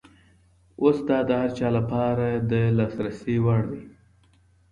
[0.81, 3.83] اوس دا د هر چا لپاره د لاسرسي وړ دی.